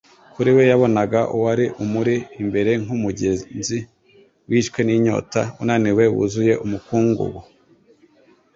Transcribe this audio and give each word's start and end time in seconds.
Kuri 0.33 0.49
we, 0.55 0.61
yabonaga 0.71 1.19
uwari 1.35 1.65
umuri 1.83 2.15
imbere 2.41 2.71
nk’umugenzi 2.83 3.77
wishwe 4.49 4.79
n’inyota, 4.83 5.41
unaniwe, 5.61 6.03
wuzuye 6.15 6.53
umukungugu 6.65 7.39